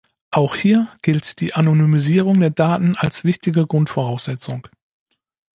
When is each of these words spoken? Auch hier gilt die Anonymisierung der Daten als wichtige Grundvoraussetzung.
Auch 0.31 0.55
hier 0.55 0.87
gilt 1.03 1.39
die 1.41 1.53
Anonymisierung 1.53 2.39
der 2.39 2.49
Daten 2.49 2.95
als 2.97 3.23
wichtige 3.23 3.67
Grundvoraussetzung. 3.67 4.67